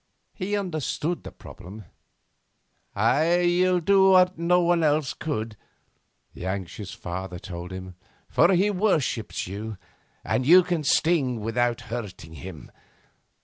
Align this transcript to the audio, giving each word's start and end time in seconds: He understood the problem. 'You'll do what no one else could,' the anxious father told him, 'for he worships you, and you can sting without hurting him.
He 0.33 0.57
understood 0.57 1.21
the 1.23 1.31
problem. 1.31 1.85
'You'll 2.95 3.81
do 3.81 4.09
what 4.09 4.35
no 4.35 4.59
one 4.59 4.81
else 4.81 5.13
could,' 5.13 5.55
the 6.33 6.43
anxious 6.47 6.91
father 6.91 7.37
told 7.37 7.71
him, 7.71 7.93
'for 8.27 8.51
he 8.53 8.71
worships 8.71 9.45
you, 9.45 9.77
and 10.23 10.43
you 10.43 10.63
can 10.63 10.83
sting 10.83 11.39
without 11.39 11.81
hurting 11.81 12.33
him. 12.33 12.71